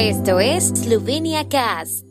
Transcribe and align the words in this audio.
Esto 0.00 0.38
es 0.38 0.68
Slovenia 0.68 1.48
Cast. 1.48 2.04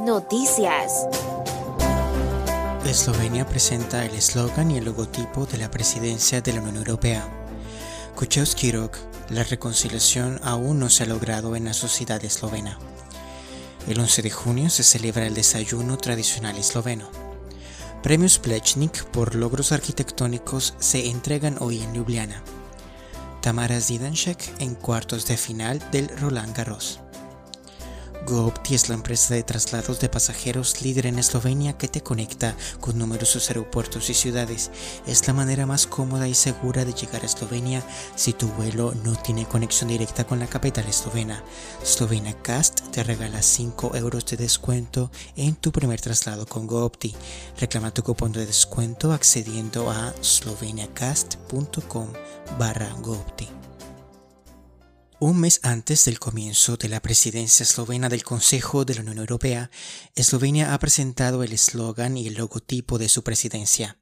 Noticias. 0.00 1.06
Eslovenia 2.86 3.46
presenta 3.46 4.06
el 4.06 4.14
eslogan 4.14 4.70
y 4.70 4.78
el 4.78 4.86
logotipo 4.86 5.44
de 5.44 5.58
la 5.58 5.70
presidencia 5.70 6.40
de 6.40 6.54
la 6.54 6.62
Unión 6.62 6.76
Europea. 6.76 7.28
Kuchevski 8.14 8.72
Rok, 8.72 8.96
la 9.28 9.44
reconciliación 9.44 10.40
aún 10.44 10.78
no 10.78 10.88
se 10.88 11.02
ha 11.02 11.06
logrado 11.06 11.56
en 11.56 11.66
la 11.66 11.74
sociedad 11.74 12.24
eslovena. 12.24 12.78
El 13.86 14.00
11 14.00 14.22
de 14.22 14.30
junio 14.30 14.70
se 14.70 14.82
celebra 14.82 15.26
el 15.26 15.34
desayuno 15.34 15.98
tradicional 15.98 16.56
esloveno. 16.56 17.25
Premios 18.02 18.38
Plechnik 18.38 19.04
por 19.06 19.34
logros 19.34 19.72
arquitectónicos 19.72 20.74
se 20.78 21.08
entregan 21.08 21.56
hoy 21.60 21.82
en 21.82 21.92
Ljubljana. 21.94 22.42
Tamara 23.42 23.80
Zidanšek 23.80 24.60
en 24.60 24.74
cuartos 24.74 25.26
de 25.26 25.36
final 25.36 25.82
del 25.90 26.08
Roland 26.20 26.56
Garros. 26.56 27.00
GoOpti 28.24 28.74
es 28.74 28.88
la 28.88 28.94
empresa 28.94 29.34
de 29.34 29.42
traslados 29.42 30.00
de 30.00 30.08
pasajeros 30.08 30.82
líder 30.82 31.06
en 31.06 31.18
Eslovenia 31.18 31.76
que 31.76 31.88
te 31.88 32.02
conecta 32.02 32.56
con 32.80 32.98
numerosos 32.98 33.48
aeropuertos 33.48 34.10
y 34.10 34.14
ciudades. 34.14 34.70
Es 35.06 35.26
la 35.26 35.34
manera 35.34 35.66
más 35.66 35.86
cómoda 35.86 36.26
y 36.26 36.34
segura 36.34 36.84
de 36.84 36.92
llegar 36.92 37.22
a 37.22 37.26
Eslovenia 37.26 37.82
si 38.14 38.32
tu 38.32 38.48
vuelo 38.48 38.94
no 39.04 39.14
tiene 39.16 39.46
conexión 39.46 39.88
directa 39.88 40.24
con 40.24 40.38
la 40.38 40.46
capital 40.46 40.86
eslovena. 40.86 41.42
Slovenia 41.84 42.34
Cast 42.42 42.80
te 42.90 43.02
regala 43.02 43.42
5 43.42 43.96
euros 43.96 44.24
de 44.26 44.36
descuento 44.36 45.10
en 45.36 45.54
tu 45.54 45.70
primer 45.72 46.00
traslado 46.00 46.46
con 46.46 46.66
GoOpti. 46.66 47.14
Reclama 47.58 47.92
tu 47.92 48.02
cupón 48.02 48.32
de 48.32 48.46
descuento 48.46 49.12
accediendo 49.12 49.90
a 49.90 50.14
sloveniacast.com 50.20 52.08
barra 52.58 52.92
GoOpti. 53.00 53.48
Un 55.18 55.40
mes 55.40 55.60
antes 55.62 56.04
del 56.04 56.18
comienzo 56.18 56.76
de 56.76 56.90
la 56.90 57.00
presidencia 57.00 57.64
eslovena 57.64 58.10
del 58.10 58.22
Consejo 58.22 58.84
de 58.84 58.96
la 58.96 59.00
Unión 59.00 59.16
Europea, 59.16 59.70
Eslovenia 60.14 60.74
ha 60.74 60.78
presentado 60.78 61.42
el 61.42 61.54
eslogan 61.54 62.18
y 62.18 62.26
el 62.26 62.34
logotipo 62.34 62.98
de 62.98 63.08
su 63.08 63.24
presidencia. 63.24 63.96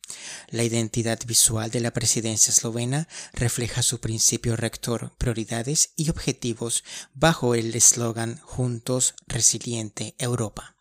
La 0.48 0.64
identidad 0.64 1.20
visual 1.24 1.70
de 1.70 1.78
la 1.78 1.92
presidencia 1.92 2.50
eslovena 2.50 3.06
refleja 3.32 3.82
su 3.82 4.00
principio 4.00 4.56
rector, 4.56 5.12
prioridades 5.16 5.90
y 5.94 6.10
objetivos 6.10 6.82
bajo 7.14 7.54
el 7.54 7.72
eslogan 7.76 8.40
Juntos, 8.42 9.14
Resiliente 9.28 10.16
Europa. 10.18 10.73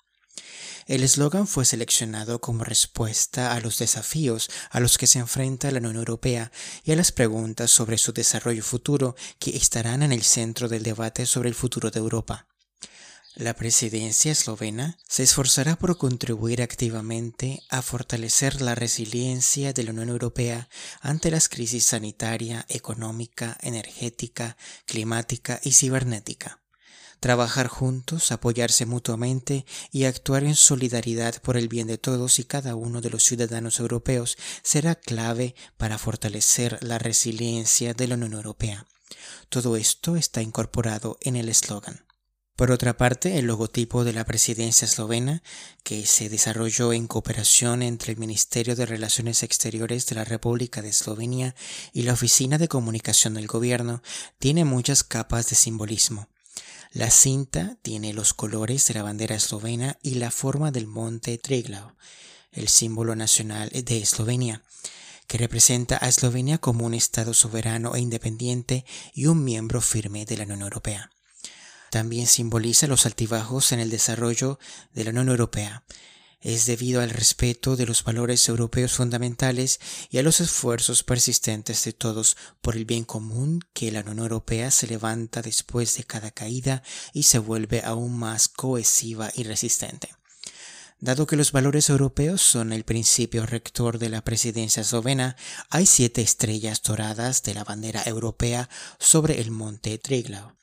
El 0.86 1.04
eslogan 1.04 1.48
fue 1.48 1.64
seleccionado 1.64 2.42
como 2.42 2.64
respuesta 2.64 3.54
a 3.54 3.62
los 3.62 3.78
desafíos 3.78 4.50
a 4.70 4.80
los 4.80 4.98
que 4.98 5.08
se 5.08 5.20
enfrenta 5.20 5.72
la 5.72 5.80
Unión 5.80 5.96
Europea 5.96 6.52
y 6.84 6.92
a 6.92 6.96
las 6.96 7.12
preguntas 7.12 7.72
sobre 7.72 7.98
su 7.98 8.12
desarrollo 8.12 8.64
futuro 8.64 9.16
que 9.40 9.56
estarán 9.56 10.04
en 10.04 10.12
el 10.12 10.24
centro 10.24 10.68
del 10.68 10.84
debate 10.84 11.26
sobre 11.26 11.50
el 11.50 11.56
futuro 11.56 11.90
de 11.90 12.00
Europa. 12.00 12.48
La 13.36 13.56
presidencia 13.56 14.32
eslovena 14.32 15.00
se 15.08 15.24
esforzará 15.24 15.76
por 15.76 15.98
contribuir 15.98 16.62
activamente 16.62 17.64
a 17.70 17.82
fortalecer 17.82 18.62
la 18.62 18.76
resiliencia 18.76 19.74
de 19.74 19.84
la 19.84 19.92
Unión 19.92 20.10
Europea 20.10 20.70
ante 21.02 21.32
las 21.32 21.50
crisis 21.50 21.86
sanitaria, 21.86 22.66
económica, 22.70 23.58
energética, 23.62 24.56
climática 24.86 25.60
y 25.64 25.72
cibernética 25.72 26.63
trabajar 27.24 27.68
juntos, 27.70 28.34
apoyarse 28.34 28.86
mutuamente 28.86 29.66
y 29.94 30.04
actuar 30.04 30.44
en 30.44 30.56
solidaridad 30.56 31.42
por 31.42 31.56
el 31.56 31.70
bien 31.70 31.88
de 31.88 31.98
todos 31.98 32.38
y 32.38 32.44
cada 32.44 32.76
uno 32.76 33.00
de 33.00 33.10
los 33.10 33.24
ciudadanos 33.24 33.80
europeos 33.80 34.38
será 34.62 34.96
clave 34.96 35.56
para 35.78 35.98
fortalecer 35.98 36.80
la 36.82 37.00
resiliencia 37.00 37.94
de 37.94 38.08
la 38.10 38.16
Unión 38.16 38.34
Europea. 38.34 38.88
Todo 39.48 39.78
esto 39.78 40.18
está 40.18 40.42
incorporado 40.42 41.18
en 41.22 41.38
el 41.38 41.48
eslogan. 41.48 42.06
Por 42.58 42.72
otra 42.72 42.98
parte, 42.98 43.40
el 43.40 43.46
logotipo 43.46 44.04
de 44.04 44.12
la 44.12 44.26
presidencia 44.26 44.86
eslovena, 44.86 45.44
que 45.84 46.06
se 46.06 46.28
desarrolló 46.28 46.92
en 46.92 47.08
cooperación 47.08 47.84
entre 47.84 48.12
el 48.12 48.20
Ministerio 48.20 48.76
de 48.76 48.86
Relaciones 48.86 49.44
Exteriores 49.44 50.08
de 50.08 50.16
la 50.16 50.26
República 50.26 50.82
de 50.82 50.90
Eslovenia 50.90 51.56
y 51.94 52.02
la 52.02 52.12
Oficina 52.12 52.58
de 52.58 52.68
Comunicación 52.68 53.36
del 53.36 53.48
Gobierno, 53.48 54.04
tiene 54.40 54.66
muchas 54.66 55.06
capas 55.06 55.50
de 55.50 55.56
simbolismo. 55.56 56.28
La 56.94 57.10
cinta 57.10 57.76
tiene 57.82 58.14
los 58.14 58.36
colores 58.36 58.86
de 58.86 58.94
la 58.94 59.02
bandera 59.02 59.36
eslovena 59.36 59.98
y 60.04 60.14
la 60.16 60.30
forma 60.30 60.70
del 60.70 60.86
monte 60.86 61.40
Triglav, 61.40 61.96
el 62.52 62.68
símbolo 62.68 63.16
nacional 63.16 63.70
de 63.70 63.98
Eslovenia, 63.98 64.62
que 65.26 65.40
representa 65.40 65.98
a 66.00 66.08
Eslovenia 66.08 66.60
como 66.60 66.86
un 66.86 66.94
Estado 66.94 67.34
soberano 67.34 67.96
e 67.96 68.00
independiente 68.00 68.86
y 69.16 69.26
un 69.26 69.44
miembro 69.44 69.82
firme 69.82 70.28
de 70.28 70.38
la 70.38 70.44
Unión 70.44 70.62
Europea. 70.62 71.10
También 71.90 72.28
simboliza 72.28 72.86
los 72.86 73.08
altibajos 73.08 73.72
en 73.72 73.80
el 73.80 73.90
desarrollo 73.90 74.60
de 74.94 75.04
la 75.04 75.10
Unión 75.10 75.30
Europea, 75.30 75.84
es 76.44 76.66
debido 76.66 77.02
al 77.02 77.10
respeto 77.10 77.76
de 77.76 77.86
los 77.86 78.04
valores 78.04 78.48
europeos 78.50 78.94
fundamentales 78.94 79.80
y 80.12 80.18
a 80.18 80.24
los 80.24 80.42
esfuerzos 80.42 81.04
persistentes 81.04 81.84
de 81.86 81.94
todos 81.94 82.36
por 82.62 82.76
el 82.76 82.86
bien 82.86 83.06
común 83.06 83.62
que 83.74 83.92
la 83.92 84.02
Unión 84.02 84.20
Europea 84.20 84.70
se 84.70 84.88
levanta 84.88 85.42
después 85.42 85.96
de 85.96 86.04
cada 86.04 86.32
caída 86.32 86.84
y 87.14 87.24
se 87.24 87.40
vuelve 87.40 87.82
aún 87.84 88.20
más 88.20 88.50
cohesiva 88.50 89.32
y 89.36 89.44
resistente. 89.44 90.10
Dado 91.00 91.28
que 91.28 91.36
los 91.36 91.52
valores 91.52 91.90
europeos 91.90 92.42
son 92.42 92.72
el 92.72 92.84
principio 92.84 93.46
rector 93.46 93.98
de 93.98 94.10
la 94.10 94.24
presidencia 94.24 94.82
eslovena, 94.82 95.36
hay 95.70 95.86
siete 95.86 96.22
estrellas 96.22 96.82
doradas 96.82 97.44
de 97.44 97.54
la 97.54 97.64
bandera 97.64 98.04
europea 98.06 98.70
sobre 99.00 99.42
el 99.42 99.52
monte 99.52 99.98
Triglav. 99.98 100.56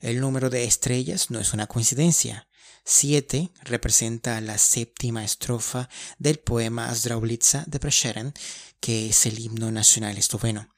El 0.00 0.20
número 0.20 0.48
de 0.48 0.64
estrellas 0.64 1.30
no 1.30 1.40
es 1.40 1.52
una 1.52 1.66
coincidencia. 1.66 2.46
7 2.84 3.50
representa 3.62 4.40
la 4.40 4.58
séptima 4.58 5.24
estrofa 5.24 5.88
del 6.18 6.38
poema 6.38 6.94
Zdravlitsa 6.94 7.64
de 7.66 7.78
Prešeren, 7.78 8.34
que 8.80 9.08
es 9.08 9.26
el 9.26 9.38
himno 9.38 9.70
nacional 9.70 10.18
esloveno. 10.18 10.68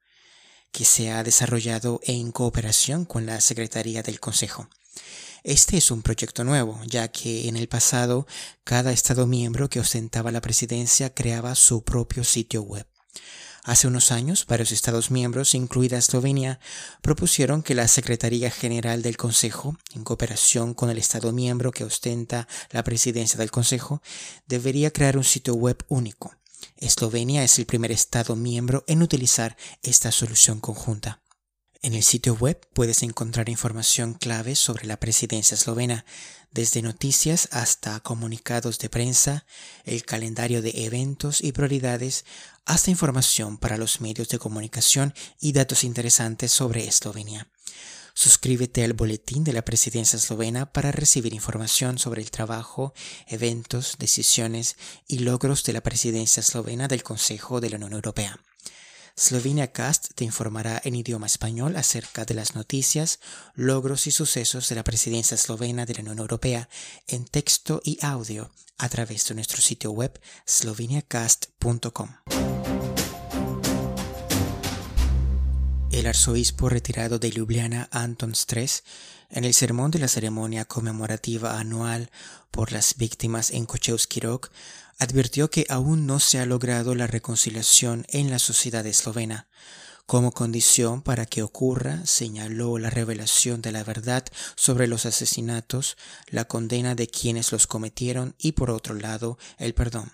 que 0.77 0.85
se 0.85 1.09
ha 1.09 1.23
desarrollado 1.23 1.99
en 2.03 2.31
cooperación 2.31 3.05
con 3.05 3.25
la 3.25 3.41
Secretaría 3.41 4.03
del 4.03 4.19
Consejo. 4.19 4.69
Este 5.43 5.75
es 5.77 5.89
un 5.89 6.03
proyecto 6.03 6.43
nuevo, 6.43 6.79
ya 6.85 7.07
que 7.07 7.47
en 7.47 7.57
el 7.57 7.67
pasado 7.67 8.27
cada 8.63 8.91
Estado 8.91 9.25
miembro 9.25 9.71
que 9.71 9.79
ostentaba 9.79 10.31
la 10.31 10.39
presidencia 10.39 11.15
creaba 11.15 11.55
su 11.55 11.83
propio 11.83 12.23
sitio 12.23 12.61
web. 12.61 12.85
Hace 13.63 13.87
unos 13.87 14.11
años, 14.11 14.45
varios 14.45 14.71
Estados 14.71 15.09
miembros, 15.09 15.55
incluida 15.55 15.97
Eslovenia, 15.97 16.59
propusieron 17.01 17.63
que 17.63 17.73
la 17.73 17.87
Secretaría 17.87 18.51
General 18.51 19.01
del 19.01 19.17
Consejo, 19.17 19.75
en 19.95 20.03
cooperación 20.03 20.75
con 20.75 20.91
el 20.91 20.99
Estado 20.99 21.31
miembro 21.31 21.71
que 21.71 21.85
ostenta 21.85 22.47
la 22.69 22.83
presidencia 22.83 23.39
del 23.39 23.49
Consejo, 23.49 24.03
debería 24.45 24.91
crear 24.91 25.17
un 25.17 25.23
sitio 25.23 25.55
web 25.55 25.83
único. 25.87 26.36
Eslovenia 26.77 27.43
es 27.43 27.59
el 27.59 27.65
primer 27.65 27.91
Estado 27.91 28.35
miembro 28.35 28.83
en 28.87 29.01
utilizar 29.01 29.57
esta 29.83 30.11
solución 30.11 30.59
conjunta. 30.59 31.21
En 31.81 31.93
el 31.93 32.03
sitio 32.03 32.33
web 32.33 32.59
puedes 32.73 33.03
encontrar 33.03 33.49
información 33.49 34.13
clave 34.13 34.55
sobre 34.55 34.87
la 34.87 34.99
presidencia 34.99 35.55
eslovena, 35.55 36.05
desde 36.51 36.81
noticias 36.81 37.49
hasta 37.51 37.99
comunicados 37.99 38.79
de 38.79 38.89
prensa, 38.89 39.45
el 39.85 40.03
calendario 40.03 40.61
de 40.61 40.85
eventos 40.85 41.41
y 41.41 41.51
prioridades, 41.51 42.25
hasta 42.65 42.91
información 42.91 43.57
para 43.57 43.77
los 43.77 44.01
medios 44.01 44.29
de 44.29 44.39
comunicación 44.39 45.13
y 45.39 45.51
datos 45.51 45.83
interesantes 45.83 46.51
sobre 46.51 46.87
Eslovenia. 46.87 47.47
Suscríbete 48.19 48.83
al 48.83 48.93
boletín 48.93 49.43
de 49.43 49.53
la 49.53 49.63
presidencia 49.63 50.17
eslovena 50.17 50.73
para 50.73 50.91
recibir 50.91 51.35
información 51.35 51.99
sobre 51.99 52.23
el 52.23 52.31
trabajo, 52.31 52.95
eventos, 53.27 53.97
decisiones 53.99 54.75
y 55.07 55.19
logros 55.19 55.63
de 55.63 55.73
la 55.73 55.81
presidencia 55.81 56.41
eslovena 56.41 56.87
del 56.87 57.03
Consejo 57.03 57.61
de 57.61 57.69
la 57.69 57.75
Unión 57.75 57.93
Europea. 57.93 58.39
Slovenia 59.15 59.71
Cast 59.71 60.15
te 60.15 60.23
informará 60.23 60.81
en 60.83 60.95
idioma 60.95 61.27
español 61.27 61.75
acerca 61.75 62.25
de 62.25 62.33
las 62.33 62.55
noticias, 62.55 63.19
logros 63.53 64.07
y 64.07 64.11
sucesos 64.11 64.67
de 64.67 64.73
la 64.73 64.83
presidencia 64.83 65.35
eslovena 65.35 65.85
de 65.85 65.93
la 65.93 66.01
Unión 66.01 66.17
Europea 66.17 66.69
en 67.07 67.23
texto 67.25 67.81
y 67.83 67.99
audio 68.01 68.49
a 68.79 68.89
través 68.89 69.27
de 69.27 69.35
nuestro 69.35 69.61
sitio 69.61 69.91
web 69.91 70.19
sloveniacast.com. 70.47 72.09
el 75.99 76.05
arzobispo 76.05 76.69
retirado 76.69 77.17
de 77.17 77.31
Ljubljana 77.31 77.89
Anton 77.91 78.35
Stres, 78.35 78.83
en 79.31 79.45
el 79.45 79.55
sermón 79.55 79.89
de 79.89 79.97
la 79.97 80.07
ceremonia 80.07 80.65
conmemorativa 80.65 81.59
anual 81.59 82.11
por 82.51 82.71
las 82.71 82.97
víctimas 82.97 83.49
en 83.49 83.65
Kochewski 83.65 84.19
Rok, 84.19 84.51
advirtió 84.99 85.49
que 85.49 85.65
aún 85.69 86.05
no 86.05 86.19
se 86.19 86.39
ha 86.39 86.45
logrado 86.45 86.93
la 86.93 87.07
reconciliación 87.07 88.05
en 88.09 88.29
la 88.29 88.37
sociedad 88.37 88.85
eslovena. 88.85 89.47
Como 90.05 90.31
condición 90.31 91.01
para 91.01 91.25
que 91.25 91.41
ocurra, 91.41 92.05
señaló 92.05 92.77
la 92.77 92.91
revelación 92.91 93.63
de 93.63 93.71
la 93.71 93.83
verdad 93.83 94.23
sobre 94.55 94.87
los 94.87 95.07
asesinatos, 95.07 95.97
la 96.27 96.45
condena 96.45 96.93
de 96.93 97.07
quienes 97.07 97.51
los 97.51 97.65
cometieron 97.65 98.35
y, 98.37 98.51
por 98.51 98.69
otro 98.69 98.93
lado, 98.93 99.39
el 99.57 99.73
perdón. 99.73 100.11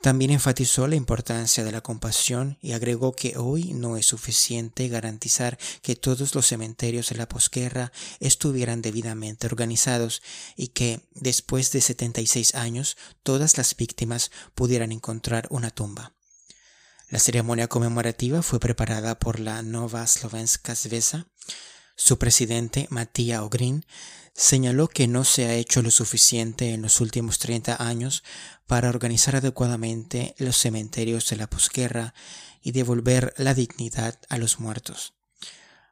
También 0.00 0.30
enfatizó 0.30 0.86
la 0.86 0.94
importancia 0.94 1.64
de 1.64 1.72
la 1.72 1.80
compasión 1.80 2.58
y 2.60 2.72
agregó 2.72 3.16
que 3.16 3.36
hoy 3.36 3.72
no 3.72 3.96
es 3.96 4.06
suficiente 4.06 4.88
garantizar 4.88 5.58
que 5.82 5.96
todos 5.96 6.34
los 6.34 6.46
cementerios 6.46 7.08
de 7.08 7.16
la 7.16 7.28
posguerra 7.28 7.92
estuvieran 8.20 8.82
debidamente 8.82 9.46
organizados 9.46 10.22
y 10.54 10.68
que, 10.68 11.00
después 11.14 11.72
de 11.72 11.80
76 11.80 12.54
años, 12.54 12.96
todas 13.22 13.56
las 13.56 13.74
víctimas 13.74 14.30
pudieran 14.54 14.92
encontrar 14.92 15.48
una 15.50 15.70
tumba. 15.70 16.12
La 17.08 17.20
ceremonia 17.20 17.68
conmemorativa 17.68 18.42
fue 18.42 18.58
preparada 18.58 19.18
por 19.18 19.38
la 19.38 19.62
Nova 19.62 20.06
Slovenska 20.06 20.74
Zveza. 20.74 21.26
Su 21.96 22.18
presidente, 22.18 22.86
Matija 22.90 23.42
Ogrin, 23.42 23.86
señaló 24.34 24.86
que 24.88 25.08
no 25.08 25.24
se 25.24 25.46
ha 25.46 25.54
hecho 25.54 25.80
lo 25.80 25.90
suficiente 25.90 26.74
en 26.74 26.82
los 26.82 27.00
últimos 27.00 27.38
30 27.38 27.82
años 27.82 28.22
para 28.66 28.90
organizar 28.90 29.34
adecuadamente 29.36 30.34
los 30.38 30.58
cementerios 30.58 31.28
de 31.30 31.36
la 31.36 31.48
posguerra 31.48 32.14
y 32.60 32.72
devolver 32.72 33.32
la 33.38 33.54
dignidad 33.54 34.18
a 34.28 34.36
los 34.36 34.60
muertos. 34.60 35.14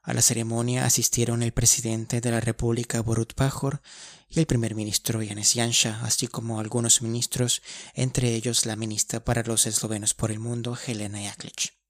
A 0.03 0.12
la 0.12 0.21
ceremonia 0.21 0.85
asistieron 0.85 1.43
el 1.43 1.53
presidente 1.53 2.21
de 2.21 2.31
la 2.31 2.41
República 2.41 3.01
Borut 3.01 3.33
Pajor 3.33 3.81
y 4.29 4.41
el 4.41 4.47
primer 4.47 4.75
ministro 4.75 5.21
Janes 5.27 5.55
Janša, 5.55 6.05
así 6.05 6.27
como 6.27 6.61
algunos 6.61 7.01
ministros, 7.01 7.62
entre 7.95 8.35
ellos 8.35 8.67
la 8.67 8.77
ministra 8.77 9.25
para 9.25 9.43
los 9.43 9.65
eslovenos 9.67 10.12
por 10.12 10.31
el 10.31 10.39
mundo, 10.39 10.77
Helena 10.87 11.23
Jaklic. 11.23 11.83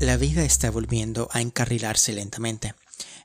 La 0.00 0.16
vida 0.16 0.44
está 0.44 0.70
volviendo 0.70 1.28
a 1.30 1.42
encarrilarse 1.42 2.14
lentamente. 2.14 2.74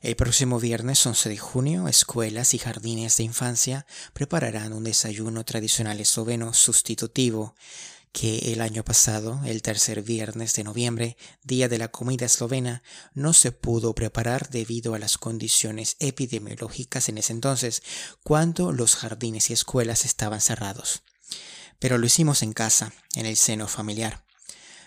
El 0.02 0.14
próximo 0.14 0.60
viernes 0.60 1.06
11 1.06 1.30
de 1.30 1.38
junio, 1.38 1.88
escuelas 1.88 2.52
y 2.52 2.58
jardines 2.58 3.16
de 3.16 3.22
infancia 3.24 3.86
prepararán 4.12 4.74
un 4.74 4.84
desayuno 4.84 5.42
tradicional 5.46 6.00
esloveno 6.00 6.52
sustitutivo 6.52 7.54
que 8.12 8.52
el 8.52 8.60
año 8.60 8.84
pasado, 8.84 9.40
el 9.46 9.62
tercer 9.62 10.02
viernes 10.02 10.52
de 10.52 10.64
noviembre, 10.64 11.16
día 11.42 11.70
de 11.70 11.78
la 11.78 11.88
comida 11.88 12.26
eslovena, 12.26 12.82
no 13.14 13.32
se 13.32 13.52
pudo 13.52 13.94
preparar 13.94 14.50
debido 14.50 14.92
a 14.92 14.98
las 14.98 15.16
condiciones 15.16 15.96
epidemiológicas 15.98 17.08
en 17.08 17.16
ese 17.16 17.32
entonces, 17.32 17.82
cuando 18.22 18.70
los 18.70 18.96
jardines 18.96 19.48
y 19.48 19.54
escuelas 19.54 20.04
estaban 20.04 20.42
cerrados. 20.42 21.02
Pero 21.78 21.96
lo 21.96 22.04
hicimos 22.04 22.42
en 22.42 22.52
casa, 22.52 22.92
en 23.14 23.24
el 23.24 23.38
seno 23.38 23.66
familiar. 23.66 24.25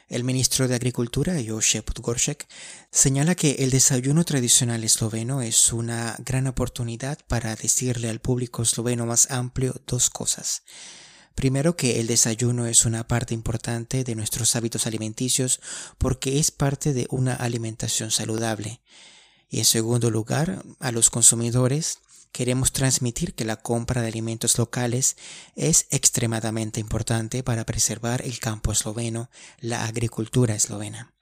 El 0.09 0.23
ministro 0.23 0.67
de 0.67 0.73
Agricultura, 0.73 1.35
Josep 1.47 1.85
Podgorček, 1.85 2.47
señala 2.89 3.35
que 3.35 3.57
el 3.59 3.69
desayuno 3.69 4.25
tradicional 4.25 4.83
esloveno 4.83 5.43
es 5.43 5.71
una 5.71 6.15
gran 6.25 6.47
oportunidad 6.47 7.19
para 7.27 7.55
decirle 7.55 8.09
al 8.09 8.19
público 8.19 8.63
esloveno 8.63 9.05
más 9.05 9.29
amplio 9.29 9.75
dos 9.85 10.09
cosas. 10.09 10.63
Primero 11.35 11.75
que 11.75 11.99
el 11.99 12.07
desayuno 12.07 12.65
es 12.65 12.85
una 12.85 13.07
parte 13.07 13.35
importante 13.35 14.03
de 14.03 14.15
nuestros 14.15 14.55
hábitos 14.55 14.87
alimenticios 14.87 15.59
porque 15.99 16.39
es 16.39 16.49
parte 16.49 16.91
de 16.91 17.05
una 17.11 17.35
alimentación 17.35 18.09
saludable. 18.09 18.81
Y 19.47 19.59
en 19.59 19.65
segundo 19.65 20.09
lugar, 20.09 20.63
a 20.79 20.91
los 20.91 21.11
consumidores 21.11 21.99
queremos 22.31 22.71
transmitir 22.71 23.33
que 23.33 23.45
la 23.45 23.57
compra 23.57 24.01
de 24.01 24.07
alimentos 24.07 24.57
locales 24.57 25.17
es 25.55 25.87
extremadamente 25.91 26.79
importante 26.79 27.43
para 27.43 27.65
preservar 27.65 28.21
el 28.21 28.39
campo 28.39 28.71
esloveno, 28.71 29.29
la 29.59 29.85
agricultura 29.85 30.55
eslovena. 30.55 31.13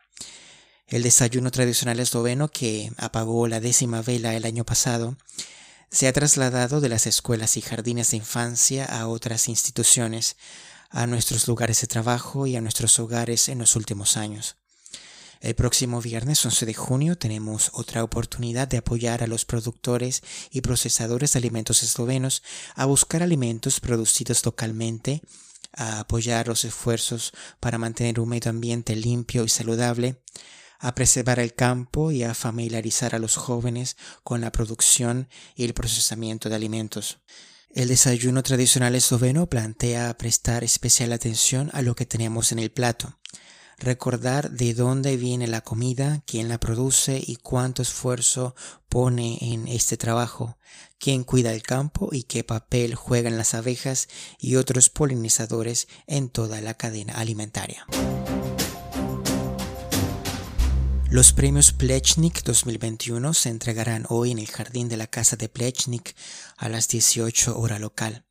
El 0.88 1.04
desayuno 1.04 1.52
tradicional 1.52 2.00
esloveno 2.00 2.48
que 2.48 2.92
apagó 2.98 3.48
la 3.48 3.60
décima 3.60 4.02
vela 4.02 4.36
el 4.36 4.46
año 4.46 4.64
pasado 4.64 5.18
se 5.92 6.08
ha 6.08 6.14
trasladado 6.14 6.82
de 6.82 6.90
las 6.90 7.08
escuelas 7.08 7.58
y 7.58 7.62
jardines 7.62 8.12
de 8.12 8.18
infancia 8.18 8.86
a 8.86 9.08
otras 9.08 9.48
instituciones, 9.48 10.38
a 10.90 11.08
nuestros 11.08 11.48
lugares 11.48 11.82
de 11.82 11.88
trabajo 11.88 12.48
y 12.48 12.56
a 12.56 12.62
nuestros 12.62 13.00
hogares 13.00 13.50
en 13.50 13.60
los 13.60 13.76
últimos 13.76 14.18
años. 14.18 14.58
El 15.40 15.54
próximo 15.54 16.02
viernes 16.02 16.44
11 16.44 16.66
de 16.66 16.74
junio 16.74 17.18
tenemos 17.18 17.70
otra 17.74 18.04
oportunidad 18.04 18.68
de 18.68 18.78
apoyar 18.78 19.22
a 19.22 19.28
los 19.28 19.46
productores 19.46 20.24
y 20.52 20.62
procesadores 20.62 21.34
de 21.34 21.40
alimentos 21.40 21.84
eslovenos 21.84 22.42
a 22.76 22.86
buscar 22.86 23.22
alimentos 23.22 23.80
producidos 23.80 24.44
localmente, 24.44 25.22
a 25.74 26.00
apoyar 26.00 26.48
los 26.48 26.66
esfuerzos 26.66 27.34
para 27.60 27.78
mantener 27.78 28.20
un 28.20 28.30
medio 28.30 28.50
ambiente 28.50 28.96
limpio 28.96 29.44
y 29.44 29.50
saludable, 29.50 30.24
a 30.80 30.96
preservar 30.96 31.40
el 31.40 31.54
campo 31.54 32.12
y 32.12 32.24
a 32.24 32.34
familiarizar 32.34 33.14
a 33.14 33.20
los 33.20 33.36
jóvenes 33.36 33.96
con 34.24 34.42
la 34.42 34.52
producción 34.52 35.30
y 35.56 35.66
el 35.66 35.74
procesamiento 35.74 36.50
de 36.50 36.56
alimentos. 36.56 37.20
El 37.70 37.90
desayuno 37.90 38.42
tradicional 38.42 38.96
esloveno 38.96 39.48
plantea 39.48 40.18
prestar 40.18 40.64
especial 40.64 41.14
atención 41.14 41.70
a 41.74 41.84
lo 41.84 41.96
que 41.96 42.08
tenemos 42.08 42.52
en 42.52 42.60
el 42.60 42.72
plato, 42.72 43.20
recordar 43.78 44.52
de 44.52 44.74
dónde 44.74 45.18
viene 45.18 45.48
la 45.48 45.62
comida, 45.62 46.24
quién 46.26 46.50
la 46.50 46.60
produce 46.60 47.22
y 47.26 47.36
cuánto 47.36 47.82
esfuerzo 47.82 48.56
pone 48.90 49.38
en 49.42 49.68
este 49.68 49.98
trabajo, 49.98 50.58
quién 51.00 51.24
cuida 51.24 51.54
el 51.54 51.62
campo 51.62 52.10
y 52.12 52.24
qué 52.24 52.44
papel 52.44 52.96
juegan 52.96 53.38
las 53.38 53.54
abejas 53.54 54.08
y 54.40 54.56
otros 54.56 54.90
polinizadores 54.90 55.88
en 56.08 56.30
toda 56.30 56.62
la 56.62 56.74
cadena 56.74 57.14
alimentaria. 57.14 57.86
Los 61.10 61.32
premios 61.32 61.72
Plechnik 61.72 62.44
2021 62.44 63.34
se 63.34 63.48
entregarán 63.48 64.06
hoy 64.10 64.32
en 64.32 64.40
el 64.40 64.48
jardín 64.48 64.90
de 64.90 64.98
la 64.98 65.08
casa 65.08 65.38
de 65.38 65.48
Plechnik 65.48 66.16
a 66.58 66.68
las 66.68 66.90
18 66.90 67.58
hora 67.58 67.80
local. 67.80 68.27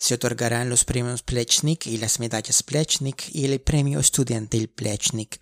Se 0.00 0.14
otorgarán 0.14 0.70
los 0.70 0.86
premios 0.86 1.22
Plechnik 1.22 1.86
y 1.86 1.98
las 1.98 2.20
medallas 2.20 2.62
Plechnik 2.62 3.34
y 3.34 3.44
el 3.44 3.60
premio 3.60 4.00
estudiantil 4.00 4.70
Plechnik 4.70 5.38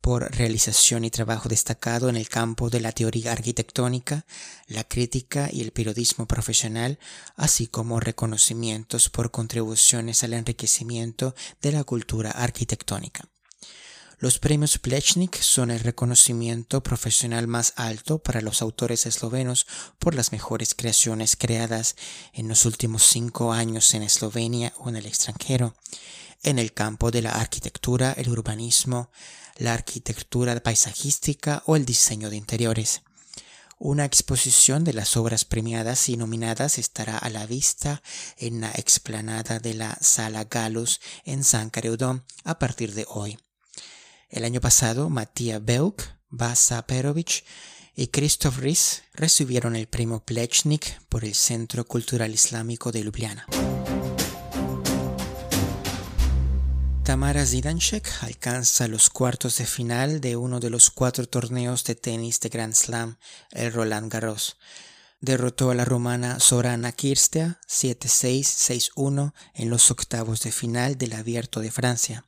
por 0.00 0.34
realización 0.36 1.04
y 1.04 1.10
trabajo 1.10 1.48
destacado 1.48 2.08
en 2.08 2.16
el 2.16 2.28
campo 2.28 2.70
de 2.70 2.80
la 2.80 2.90
teoría 2.90 3.30
arquitectónica, 3.30 4.26
la 4.66 4.82
crítica 4.82 5.48
y 5.52 5.60
el 5.60 5.70
periodismo 5.70 6.26
profesional, 6.26 6.98
así 7.36 7.68
como 7.68 8.00
reconocimientos 8.00 9.10
por 9.10 9.30
contribuciones 9.30 10.24
al 10.24 10.32
enriquecimiento 10.32 11.36
de 11.62 11.70
la 11.70 11.84
cultura 11.84 12.32
arquitectónica. 12.32 13.29
Los 14.22 14.38
premios 14.38 14.76
Plechnik 14.76 15.40
son 15.40 15.70
el 15.70 15.80
reconocimiento 15.80 16.82
profesional 16.82 17.46
más 17.46 17.72
alto 17.76 18.18
para 18.18 18.42
los 18.42 18.60
autores 18.60 19.06
eslovenos 19.06 19.66
por 19.98 20.14
las 20.14 20.30
mejores 20.30 20.74
creaciones 20.74 21.36
creadas 21.36 21.96
en 22.34 22.46
los 22.46 22.66
últimos 22.66 23.02
cinco 23.04 23.54
años 23.54 23.94
en 23.94 24.02
Eslovenia 24.02 24.74
o 24.76 24.90
en 24.90 24.96
el 24.96 25.06
extranjero, 25.06 25.74
en 26.42 26.58
el 26.58 26.74
campo 26.74 27.10
de 27.10 27.22
la 27.22 27.30
arquitectura, 27.30 28.12
el 28.12 28.28
urbanismo, 28.28 29.10
la 29.56 29.72
arquitectura 29.72 30.62
paisajística 30.62 31.62
o 31.64 31.74
el 31.74 31.86
diseño 31.86 32.28
de 32.28 32.36
interiores. 32.36 33.00
Una 33.78 34.04
exposición 34.04 34.84
de 34.84 34.92
las 34.92 35.16
obras 35.16 35.46
premiadas 35.46 36.10
y 36.10 36.18
nominadas 36.18 36.76
estará 36.76 37.16
a 37.16 37.30
la 37.30 37.46
vista 37.46 38.02
en 38.36 38.60
la 38.60 38.70
explanada 38.72 39.60
de 39.60 39.72
la 39.72 39.96
Sala 40.02 40.44
Galus 40.44 41.00
en 41.24 41.42
San 41.42 41.70
Careudón 41.70 42.22
a 42.44 42.58
partir 42.58 42.92
de 42.92 43.06
hoy. 43.08 43.38
El 44.30 44.44
año 44.44 44.60
pasado, 44.60 45.10
Matías 45.10 45.64
Belk, 45.64 46.16
Basa 46.28 46.86
Perovic 46.86 47.44
y 47.96 48.06
Christoph 48.06 48.58
Ries 48.58 49.02
recibieron 49.12 49.74
el 49.74 49.88
premio 49.88 50.24
Plechnik 50.24 51.02
por 51.08 51.24
el 51.24 51.34
Centro 51.34 51.84
Cultural 51.84 52.32
Islámico 52.32 52.92
de 52.92 53.02
Ljubljana. 53.02 53.46
Tamara 57.02 57.44
Zidanchek 57.44 58.08
alcanza 58.22 58.86
los 58.86 59.10
cuartos 59.10 59.58
de 59.58 59.66
final 59.66 60.20
de 60.20 60.36
uno 60.36 60.60
de 60.60 60.70
los 60.70 60.92
cuatro 60.92 61.28
torneos 61.28 61.82
de 61.82 61.96
tenis 61.96 62.38
de 62.38 62.50
Grand 62.50 62.74
Slam, 62.74 63.18
el 63.50 63.72
Roland 63.72 64.12
Garros. 64.12 64.58
Derrotó 65.20 65.72
a 65.72 65.74
la 65.74 65.84
romana 65.84 66.38
Sorana 66.38 66.92
Kirstea 66.92 67.58
7-6-6-1 67.68 69.34
en 69.54 69.70
los 69.70 69.90
octavos 69.90 70.42
de 70.42 70.52
final 70.52 70.96
del 70.96 71.14
Abierto 71.14 71.58
de 71.58 71.72
Francia. 71.72 72.24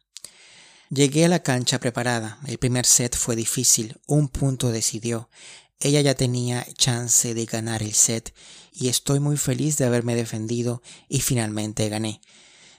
Llegué 0.94 1.25
a 1.25 1.28
la 1.28 1.42
cancha 1.42 1.80
preparada. 1.80 2.38
El 2.46 2.58
primer 2.58 2.84
set 2.84 3.16
fue 3.16 3.34
difícil. 3.34 3.99
Un 4.06 4.28
punto 4.28 4.70
decidió. 4.70 5.30
Ella 5.80 6.02
ya 6.02 6.14
tenía 6.14 6.66
chance 6.75 7.32
de 7.32 7.46
ganar 7.46 7.82
el 7.82 7.94
set 7.94 8.34
y 8.75 8.88
estoy 8.88 9.18
muy 9.18 9.38
feliz 9.38 9.78
de 9.78 9.87
haberme 9.87 10.14
defendido 10.14 10.82
y 11.08 11.20
finalmente 11.20 11.88
gané. 11.88 12.20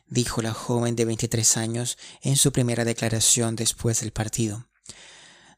dijo 0.06 0.44
la 0.44 0.54
joven 0.54 0.96
de 0.96 1.06
23 1.06 1.58
años 1.58 1.98
en 2.22 2.36
su 2.36 2.52
primera 2.52 2.86
declaración 2.86 3.56
después 3.56 4.02
del 4.02 4.12
partido. 4.12 4.68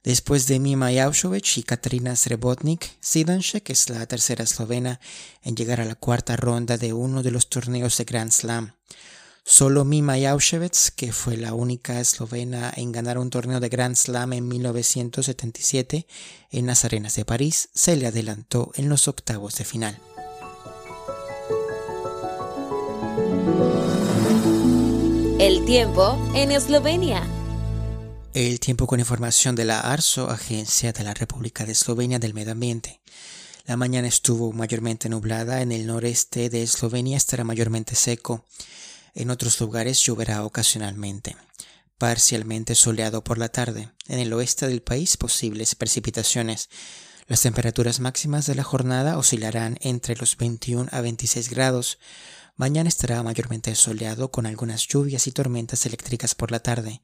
Después 0.05 0.47
de 0.47 0.61
Mima 0.61 0.91
Jaušović 0.91 1.57
y 1.57 1.63
Katrina 1.63 2.15
Srebotnik, 2.15 2.89
Zidanšek 3.03 3.69
es 3.69 3.89
la 3.89 4.05
tercera 4.05 4.45
eslovena 4.45 5.01
en 5.41 5.57
llegar 5.57 5.81
a 5.81 5.85
la 5.85 5.95
cuarta 5.95 6.37
ronda 6.37 6.77
de 6.77 6.93
uno 6.93 7.21
de 7.21 7.31
los 7.31 7.49
torneos 7.49 7.97
de 7.97 8.05
Grand 8.05 8.31
Slam. 8.31 8.75
Solo 9.47 9.85
Mima 9.85 10.17
Jaušović, 10.17 10.93
que 10.95 11.13
fue 11.13 11.37
la 11.37 11.53
única 11.53 11.99
eslovena 11.99 12.73
en 12.75 12.91
ganar 12.91 13.19
un 13.19 13.29
torneo 13.29 13.59
de 13.59 13.69
Grand 13.69 13.95
Slam 13.95 14.33
en 14.33 14.47
1977 14.47 16.07
en 16.49 16.65
las 16.65 16.83
arenas 16.83 17.15
de 17.15 17.25
París, 17.25 17.69
se 17.71 17.95
le 17.95 18.07
adelantó 18.07 18.71
en 18.73 18.89
los 18.89 19.07
octavos 19.07 19.55
de 19.57 19.63
final. 19.63 19.99
El 25.39 25.63
tiempo 25.65 26.17
en 26.33 26.51
Eslovenia. 26.51 27.21
El 28.33 28.59
tiempo 28.59 28.87
con 28.87 28.99
información 28.99 29.55
de 29.55 29.65
la 29.65 29.79
ARSO, 29.79 30.31
Agencia 30.31 30.91
de 30.91 31.03
la 31.03 31.13
República 31.13 31.65
de 31.65 31.73
Eslovenia 31.73 32.17
del 32.17 32.33
Medio 32.33 32.53
Ambiente. 32.53 32.99
La 33.67 33.77
mañana 33.77 34.07
estuvo 34.07 34.51
mayormente 34.53 35.07
nublada, 35.07 35.61
en 35.61 35.71
el 35.71 35.85
noreste 35.85 36.49
de 36.49 36.63
Eslovenia 36.63 37.17
estará 37.17 37.43
mayormente 37.43 37.93
seco, 37.93 38.43
en 39.15 39.31
otros 39.31 39.59
lugares 39.59 39.99
lloverá 40.03 40.43
ocasionalmente. 40.43 41.35
Parcialmente 41.97 42.75
soleado 42.75 43.23
por 43.23 43.37
la 43.37 43.49
tarde, 43.49 43.89
en 44.07 44.19
el 44.19 44.31
oeste 44.33 44.67
del 44.67 44.81
país 44.81 45.17
posibles 45.17 45.73
precipitaciones. 45.73 46.69
Las 47.27 47.41
temperaturas 47.41 47.99
máximas 47.99 48.45
de 48.45 48.53
la 48.53 48.63
jornada 48.63 49.17
oscilarán 49.17 49.77
entre 49.81 50.15
los 50.15 50.37
21 50.37 50.89
a 50.91 51.01
26 51.01 51.49
grados, 51.49 51.97
Mañana 52.57 52.87
estará 52.87 53.21
mayormente 53.21 53.75
soleado 53.75 54.31
con 54.31 54.45
algunas 54.45 54.87
lluvias 54.87 55.27
y 55.27 55.33
tormentas 55.33 55.85
eléctricas 55.85 56.35
por 56.35 56.51
la 56.51 56.61
tarde. 56.61 57.01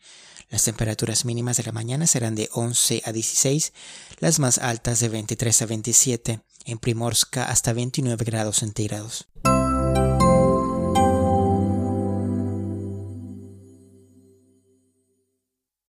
Las 0.50 0.64
temperaturas 0.64 1.26
mínimas 1.26 1.58
de 1.58 1.64
la 1.64 1.74
mañana 1.74 2.08
serán 2.08 2.36
de 2.36 2.50
11 2.54 3.02
a 3.04 3.12
16, 3.12 3.74
las 4.20 4.40
más 4.40 4.60
altas 4.60 5.02
de 5.02 5.10
23 5.10 5.62
a 5.62 5.66
27, 5.66 6.42
en 6.66 6.78
Primorska 6.78 7.44
hasta 7.44 7.74
29 7.74 8.24
grados 8.24 8.58
centígrados. 8.58 9.28